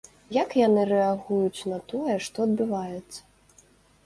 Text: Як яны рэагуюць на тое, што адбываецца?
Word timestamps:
Як 0.35 0.53
яны 0.67 0.85
рэагуюць 0.91 1.67
на 1.73 1.77
тое, 1.93 2.17
што 2.29 2.37
адбываецца? 2.47 3.21